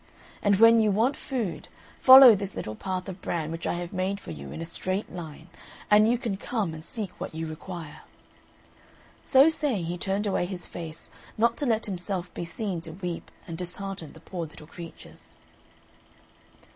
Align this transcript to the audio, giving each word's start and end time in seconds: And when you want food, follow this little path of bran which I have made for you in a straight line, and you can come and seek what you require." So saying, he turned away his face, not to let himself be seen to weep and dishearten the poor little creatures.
And 0.41 0.55
when 0.55 0.79
you 0.79 0.89
want 0.89 1.15
food, 1.15 1.67
follow 1.99 2.33
this 2.33 2.55
little 2.55 2.73
path 2.73 3.07
of 3.07 3.21
bran 3.21 3.51
which 3.51 3.67
I 3.67 3.75
have 3.75 3.93
made 3.93 4.19
for 4.19 4.31
you 4.31 4.51
in 4.51 4.59
a 4.59 4.65
straight 4.65 5.13
line, 5.13 5.47
and 5.91 6.09
you 6.09 6.17
can 6.17 6.37
come 6.37 6.73
and 6.73 6.83
seek 6.83 7.11
what 7.21 7.35
you 7.35 7.45
require." 7.45 8.01
So 9.25 9.47
saying, 9.51 9.85
he 9.85 9.99
turned 9.99 10.25
away 10.25 10.47
his 10.47 10.65
face, 10.65 11.11
not 11.37 11.55
to 11.57 11.67
let 11.67 11.85
himself 11.85 12.33
be 12.33 12.45
seen 12.45 12.81
to 12.81 12.93
weep 12.93 13.29
and 13.45 13.55
dishearten 13.59 14.13
the 14.13 14.19
poor 14.21 14.47
little 14.47 14.65
creatures. 14.65 15.37